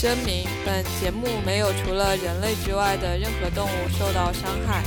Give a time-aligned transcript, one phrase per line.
[0.00, 4.82] 声明：本节目没有除了人类之外的任何动物受到伤害。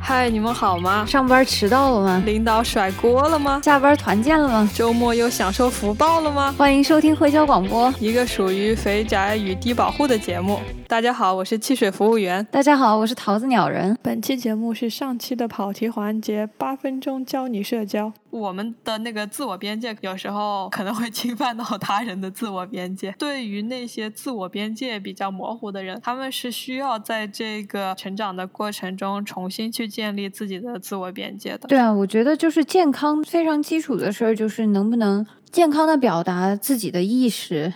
[0.00, 1.04] 嗨，你们好吗？
[1.04, 2.22] 上班迟到了吗？
[2.24, 3.60] 领导甩锅了吗？
[3.64, 4.70] 下班团建了吗？
[4.72, 6.54] 周末又享受福报了吗？
[6.56, 10.60] 欢迎收听汇交广播，一个属于肥宅与低保户的节目。
[10.94, 12.46] 大家好，我是汽水服务员。
[12.52, 13.98] 大家好，我是桃子鸟人。
[14.00, 18.12] 本期节目是上期的跑题环节，八分钟教你社交。
[18.30, 23.12] 我们的那个自我边界有时候可能会侵犯到他人的自我边界。
[23.18, 31.66] 对于那些自我边界比较模糊的人，他们是需要在这个成长的过程中重新去建立自己的自我边界的。
[31.66, 37.74] 对啊，我觉得就是健康非常基础的事儿，就是能不能健康的表达自己的意识。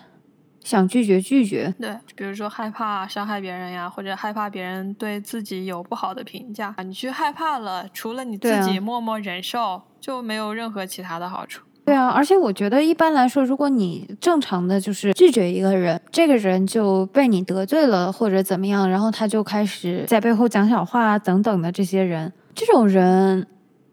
[0.68, 11.62] 想拒绝拒绝，对，比如说害怕伤害别人呀，或者害怕别人对自己有不好的评价，你去害怕了，除了你自己默默忍受，就没有任何其他的好处。
[11.86, 23.46] 对啊，而且我觉得一般来说，如果你正常的就是拒绝一个人，这个人就被你得罪了或者怎么样，然后他就开始在背后讲小话等等的这些人，这种人，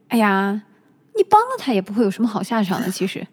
[0.09, 0.61] 哎呀，
[1.15, 3.25] 你帮了他也不会有什么好下场的，其实。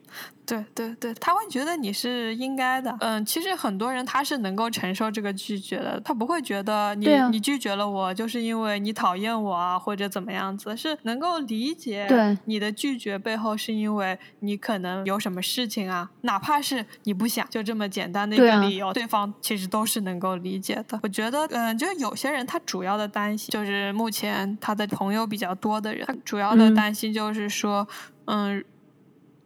[0.45, 2.95] 对对对，他会觉得你是应该的。
[3.01, 12.09] 嗯，其实很多人他是能够承受这个拒绝的，他不会觉得你你拒绝了我就是因为你讨厌我啊或者怎么样子，是能够理解
[12.47, 20.99] 你的拒绝背后是因为你可能有什么事情啊，哪怕是你不想，就这么简单的一个理由，对方其实都是能够理解的。
[21.05, 27.87] 我觉得，嗯，就是有些人他主要的担心就是目前他的朋友比较多的人，他主要的担心就是说，
[28.25, 28.63] 嗯。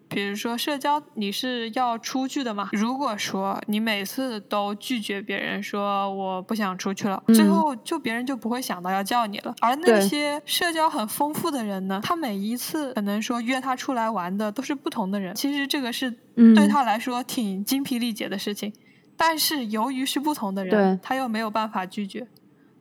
[0.08, 2.70] 比如说社交，你是要出去的嘛？
[2.72, 9.54] 如果说你每次都拒绝别人，说我不想出去了，最后就别人就不会想到要叫你了。
[9.60, 16.10] 而那些社交很丰富的人呢，他每一次可能说约他出来玩的都是不同的人，其实这个是
[16.54, 18.72] 对他来说挺精疲力竭的事情。
[19.16, 22.27] 但是由于是不同的人，他又没有办法拒绝。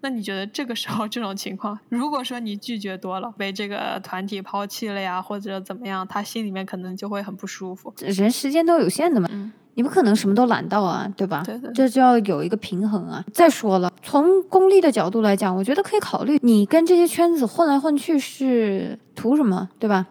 [0.05, 7.91] 那你觉得这个时候这种情况，如果说你拒绝多了，被这个团体抛弃了呀，或者怎么样，他心里面可能就会很不舒服。
[7.97, 9.27] 人时间都有限的嘛，
[9.73, 11.41] 你不可能什么都揽到啊，对吧？
[11.43, 13.25] 对对，这就要有一个平衡啊。
[13.33, 20.05] 再说了，从功利的角度来讲，我觉得可以考虑，你跟这些圈子混来混去是图什么，对吧？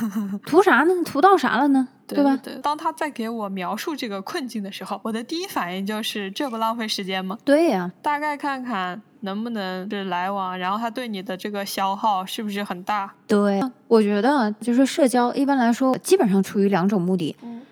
[0.46, 0.94] 图啥呢？
[1.04, 1.86] 图到啥了呢？
[2.06, 2.40] 对吧？
[2.62, 7.36] 当他在给我描述这个困境的时候，我的第一反应就是：这不浪费时间吗？
[7.44, 9.02] 对呀，大概看看。
[9.24, 10.56] 能不能是来往？
[10.58, 13.12] 然后他对你的这个消耗是不是很大？
[13.26, 17.34] 对，我觉得就是社交，一般来说基本上出于两种目的。
[17.42, 17.62] 嗯，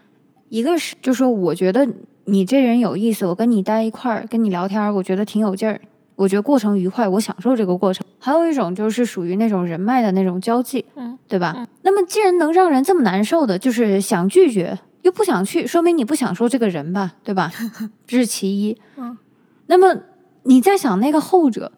[0.49, 1.87] 一个是就是我觉得
[2.25, 5.81] 你这人有意思，我跟你待一块儿，跟你聊天，我觉得挺有劲儿，
[6.17, 8.05] 我觉得过程愉快，我享受这个过程。
[8.19, 11.67] 还有一种就是属于那种人脉的那种交际，嗯，对吧？
[11.83, 17.53] 那么既然能让人这么难受的，就是想拒绝又不想去，说明你不享受这个人吧，对吧？
[18.07, 18.81] 这是其一。
[18.97, 19.19] 嗯，
[19.67, 20.01] 那么。
[20.45, 21.73] 你在想那个后者，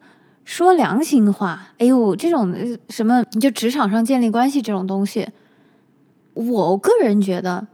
[0.44, 2.54] 说良心话，哎呦，这种
[2.88, 5.28] 什么，你就职场上建立关系这种东西，
[6.34, 7.68] 我个人觉得，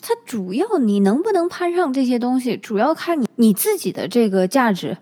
[0.00, 4.98] 它主要你能不能攀上这些东西，主要看你你自己的这个价值，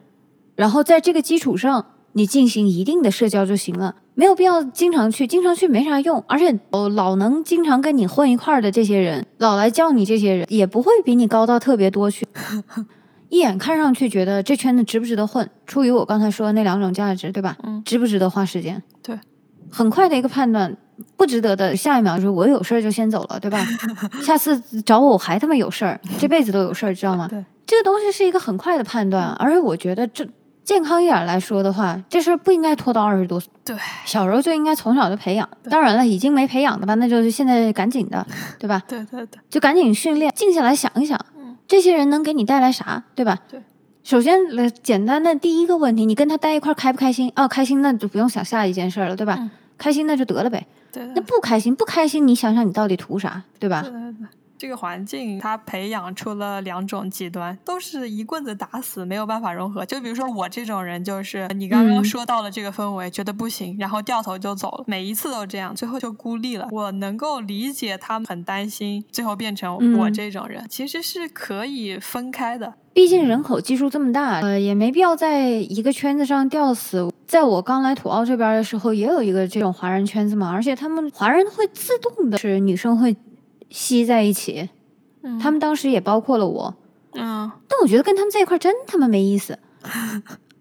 [0.55, 12.27] 然后在这个基础上，你进行一定的社交就行了，没有必要经常去，经常去没啥用，而且哦，老能经常跟你混一块儿的这些人，老来叫你这些人，也不会比你高到特别多去。
[13.29, 17.57] 一眼看上去觉得这圈子值不值得混，出于我刚才说的那两种价值，对吧？
[17.63, 18.83] 嗯，值不值得花时间？
[19.03, 19.19] 对，
[19.71, 20.77] 很快的一个判断，
[21.17, 23.67] 不值得的，下一秒就是我有事儿就先走了，对吧？
[24.23, 27.27] 下次找我我还他妈有事儿，这辈子都有事儿，知道吗？
[27.29, 30.27] 对，这个东西是一个很快的判断，而且我觉得这
[30.63, 35.49] 健康一点来说的话，这事儿不应该拖到二十多岁，对，小时候就应该从小就培养。
[35.71, 38.25] 当然了，已经没培养的吧，那就是现在赶紧的，
[38.59, 38.83] 对吧？
[38.87, 41.19] 对对对，就赶紧训练，静下来想一想。
[41.69, 43.39] 这些人能给你带来啥，对吧？
[43.51, 43.61] 对。
[44.03, 44.39] 首先，
[44.83, 47.33] 简单的第一个问题，你跟他待一块开不开心？
[47.35, 49.51] 哦，开心，那就不用想下一件事了，对吧？
[49.77, 50.65] 开心那就得了呗。
[50.93, 51.05] 对。
[51.15, 53.83] 那不开心，不开心，你想想你到底图啥，对吧？
[53.83, 54.27] 对对对。
[54.59, 59.85] 这个环境，它培养出了两种极端，都是一棍子打死，没有办法融合。
[59.85, 66.69] 就比如说我这种人，就是你刚刚说到了这个氛围，觉得不行，然后掉头就走了，每一次都这样，最后就孤立了。
[66.71, 72.75] 我能够理解他们很担心，最后变成我这种人，其实是可以分开的。
[72.93, 77.13] 毕竟人口基数这么大，呃，也没必要在一个圈子上吊死。
[77.27, 83.15] 在我刚来土澳这边的时候，也有一个这种华人圈子嘛，而且他们华人会自动的是女生会。
[83.71, 84.71] 吸在一起，
[85.41, 86.75] 他们当时也包括了我，
[87.13, 89.59] 嗯，但我觉得跟他们在一块真他妈没意思，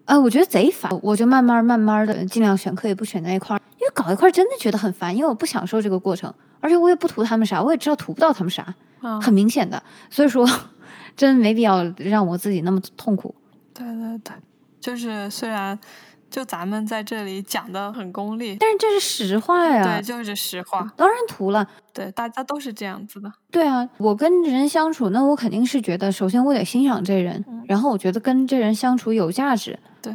[0.04, 8.74] 啊， 我觉得贼烦，我就慢慢慢慢的尽量选课也不选在一块儿，因为搞一块真的觉得很烦，因为我不享受这个过程，而且我也不图他们啥，我也知道图不到他们啥，
[9.22, 10.48] 很明显的，所以说
[11.16, 13.34] 真没必要让我自己那么痛苦。
[13.72, 14.34] 对对对，
[14.80, 15.78] 就是虽然。
[16.30, 19.84] 就咱们在这里讲的很功利，但是这是实话呀。
[19.84, 20.92] 对，就是实话。
[20.96, 21.66] 当然图了。
[21.92, 23.32] 对，大家都是这样子的。
[23.50, 29.78] 对啊，我跟人相处，那我肯定是觉得，首先我得欣赏这人，然后我觉得跟这人相处有价值。
[30.02, 30.14] 对。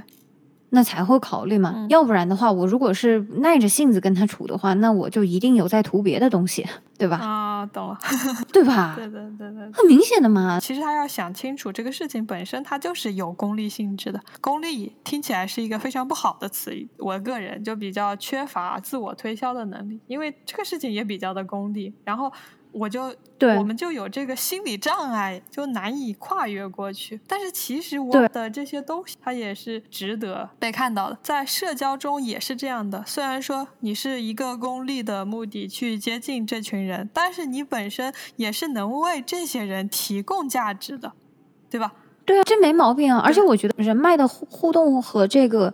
[0.73, 6.65] 那才会考虑嘛，要不然的话，我如果是耐着性子跟他处的话，那我就一定有在图别的东西，
[6.97, 7.17] 对吧？
[7.17, 7.97] 啊，懂了，
[8.53, 8.93] 对吧？
[8.95, 10.59] 对对对对，很明显的嘛。
[10.59, 14.21] 其实他要想清楚这个事情本身，它就是有功利性质的。
[14.39, 21.93] 功利听起来是一个非常不好的词语，我个人就比较缺乏自我推销的能力，因为这个事情也比较的功利。
[22.05, 22.31] 然后。
[22.73, 27.19] 我就对，我们就有这个心理障碍，就难以跨越过去。
[27.27, 31.19] 但是其实我的这些东西，它也是值得被看到的。
[31.21, 33.03] 在社交中也是这样的。
[33.05, 41.11] 虽然说你是一个功利的目的去接近这群人，但是你本身也是能为这些人提供价值的，
[41.69, 41.91] 对吧？
[42.23, 43.19] 对啊，这没毛病啊。
[43.19, 45.73] 而且我觉得人脉的互互动和这个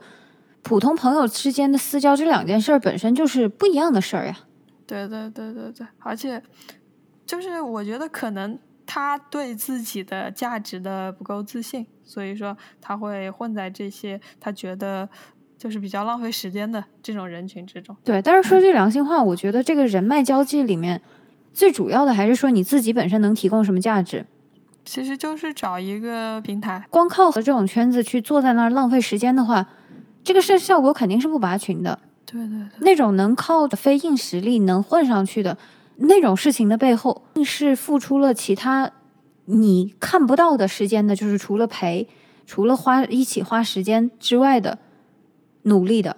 [0.63, 4.39] 普通朋友之间的私交这两件事本身就是不一样的事儿呀。
[4.87, 6.41] 对对对对对，而且。
[7.27, 15.07] 就是我觉得可能他对自己的价值的不够自信，所以说他会混在这些他觉得
[15.57, 17.95] 就是比较浪费时间的这种人群之中。
[18.03, 21.01] 对，但是说句良心话，我觉得这个人脉交际里面
[21.53, 24.25] 最主要的还是说你自己本身能提供什么价值。
[24.85, 29.67] 其实就是找一个平台，光靠和这种圈子去坐在那儿浪费时间的话，
[30.23, 31.99] 这个是效果肯定是不拔群的。
[32.25, 35.57] 对对对，那种能靠非硬实力能混上去的。
[35.97, 38.91] 那种事情的背后，是付出了其他
[39.45, 42.07] 你看不到的时间的，就是除了陪，
[42.45, 44.79] 除了花一起花时间之外的
[45.63, 46.17] 努力的。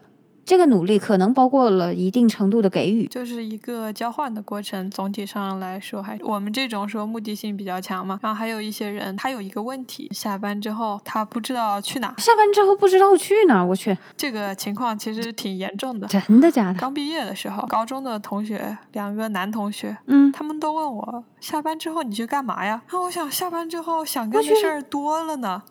[0.50, 4.90] 这个努力可能包括了一定程度的给予，就是一个交换的过程。
[4.90, 8.20] 总体上来说，还我们这种说目的性比较强嘛。
[8.24, 12.16] 然后还有一些人，他有一个问题，下班之后他不知道去哪。
[12.18, 16.08] 下班之后不知道去哪，我去，这个情况其实挺严重的。
[16.08, 16.80] 真的假的？
[16.80, 22.82] 刚毕业的时候，高中的同学，两个男同学，嗯，他们都问我，下班之后你去干嘛呀？
[22.92, 25.62] 那我想，下班之后想干的事儿多了呢。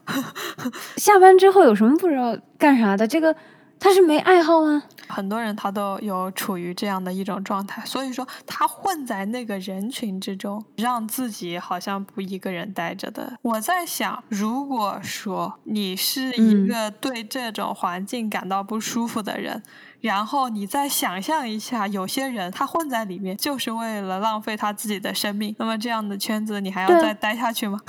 [0.94, 3.08] 下班之后有什么不知道干啥的？
[3.08, 3.34] 这个。
[3.80, 4.82] 他是没爱好吗？
[5.08, 13.38] 很多人他都有处于这样的一种状态，所以说他混在那个人群之中，让自己好像不一个人待着的。
[13.42, 19.62] 我在想，如果说你是一个对这种环境感到不舒服的人。
[20.00, 25.54] 然后你再想象一下，有些人他混在里面就是为了浪费他自己的生命。
[25.58, 27.78] 那么这样的圈子，你还要再待下去吗？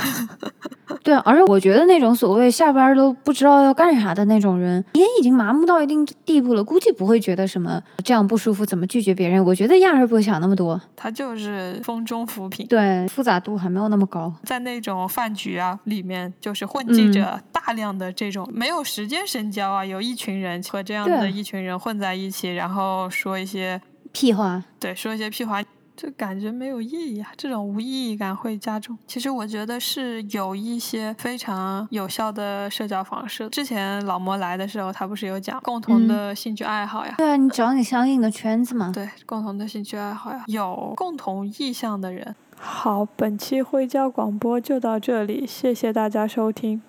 [1.03, 9.43] 对，而且我觉得那种所谓下班都不知道要干啥的那种人，也已经麻木到一定地步了，估计不会觉得什么这样不舒服，怎么拒绝别人？
[9.45, 10.79] 我觉得压根不会想那么多。
[10.95, 14.33] 他就是风中浮萍，对，复杂度还没有那么高。
[14.43, 21.99] 在那种饭局啊里面，就是混迹着大量的这种没有时间深交啊，有一群人和这样的一群人混。
[21.99, 23.81] 在一起，然后说一些
[24.13, 25.61] 屁话，对，说一些屁话，
[25.97, 27.29] 就感觉没有意义啊。
[27.35, 28.97] 这种无意义感会加重。
[29.05, 33.49] 其实我觉得是有一些非常有效的社交方式。
[33.49, 37.15] 之前老魔来的时候，他不是有讲共同的兴趣爱好呀？
[37.17, 38.89] 对啊，你找你相应的圈子嘛。
[38.93, 42.33] 对，共同的兴趣爱好呀，有共同意向的人。
[42.57, 46.81] 好，本期灰胶广播就到这里，谢谢大家收听。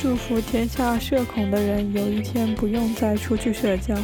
[0.00, 3.94] 祝福天下社恐的人有一天不用再出去社交。